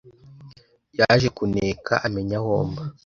Yaje 0.97 1.27
kuneka 1.37 1.93
amenya 2.05 2.37
aho 2.41 2.53
mba, 2.69 2.83